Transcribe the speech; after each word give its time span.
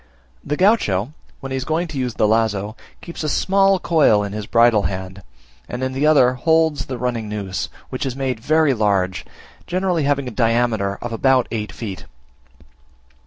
The 0.43 0.57
Gaucho, 0.57 1.13
when 1.41 1.51
he 1.51 1.55
is 1.57 1.63
going 1.63 1.87
to 1.89 1.99
use 1.99 2.15
the 2.15 2.27
lazo, 2.27 2.75
keeps 3.01 3.23
a 3.23 3.29
small 3.29 3.77
coil 3.77 4.23
in 4.23 4.33
his 4.33 4.47
bridle 4.47 4.81
hand, 4.89 5.21
and 5.69 5.83
in 5.83 5.93
the 5.93 6.07
other 6.07 6.33
holds 6.33 6.87
the 6.87 6.97
running 6.97 7.29
noose 7.29 7.69
which 7.91 8.03
is 8.07 8.15
made 8.15 8.39
very 8.39 8.73
large, 8.73 9.25
generally 9.67 10.05
having 10.05 10.27
a 10.27 10.31
diameter 10.31 10.97
of 11.03 11.13
about 11.13 11.47
eight 11.51 11.71
feet. 11.71 12.05